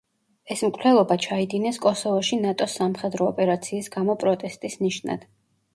[0.53, 5.33] ეს მკვლელობა ჩაიდინეს კოსოვოში ნატოს სამხედრო ოპერაციის გამო პროტესტის ნიშნად.